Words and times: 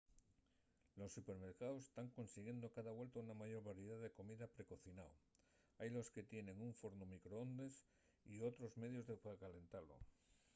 los 0.99 1.11
supermercaos 1.13 1.83
tán 1.93 2.09
consiguiendo 2.09 2.71
cada 2.71 2.89
vuelta 2.91 3.19
una 3.19 3.35
mayor 3.35 3.63
variedá 3.63 3.99
de 3.99 4.09
comida 4.11 4.47
pre-cocinao 4.47 5.13
hailos 5.77 6.09
que 6.09 6.23
tienen 6.31 6.59
un 6.67 6.73
fornu 6.79 7.05
microondes 7.05 7.73
o 8.31 8.45
otros 8.49 8.75
medios 8.83 9.05
de 9.05 9.17
calentalo 9.21 9.95